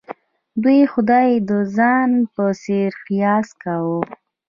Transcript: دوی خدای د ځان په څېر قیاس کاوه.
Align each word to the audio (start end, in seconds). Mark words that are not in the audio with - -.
دوی 0.63 0.81
خدای 0.93 1.29
د 1.49 1.51
ځان 1.75 2.09
په 2.33 2.43
څېر 2.63 2.91
قیاس 3.05 3.47
کاوه. 3.61 4.01